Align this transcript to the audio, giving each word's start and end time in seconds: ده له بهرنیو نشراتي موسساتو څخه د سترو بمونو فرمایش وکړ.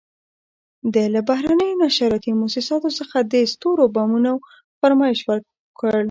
ده 0.93 1.03
له 1.13 1.21
بهرنیو 1.29 1.79
نشراتي 1.83 2.31
موسساتو 2.41 2.89
څخه 2.99 3.17
د 3.31 3.33
سترو 3.51 3.85
بمونو 3.95 4.33
فرمایش 4.79 5.19
وکړ. 5.25 5.95